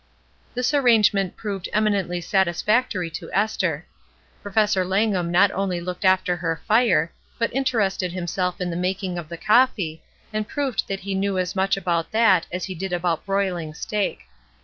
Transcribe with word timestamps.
''This 0.55 0.73
arrangement 0.73 1.37
proved 1.37 1.69
eminently 1.73 2.21
satis 2.21 2.63
factory 2.63 3.11
to 3.11 3.31
Esther. 3.33 3.85
Professor 4.41 4.83
Langham 4.83 5.29
not 5.29 5.51
only 5.51 5.79
looked 5.79 6.05
after 6.05 6.35
her 6.37 6.59
fire, 6.67 7.11
but 7.37 7.53
interested 7.53 8.11
himself 8.11 8.59
in 8.59 8.71
the 8.71 8.75
making 8.75 9.19
of 9.19 9.29
the 9.29 9.37
coffee, 9.37 10.01
and 10.33 10.47
proved 10.47 10.87
that 10.87 11.01
he 11.01 11.13
knew 11.13 11.37
as 11.37 11.55
much 11.55 11.77
about 11.77 12.09
that 12.13 12.47
as 12.51 12.65
he 12.65 12.73
did 12.73 12.93
about 12.93 13.27
broil 13.27 13.57
ing 13.57 13.75
steak. 13.75 14.21